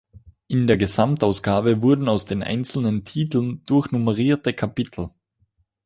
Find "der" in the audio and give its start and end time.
0.65-0.77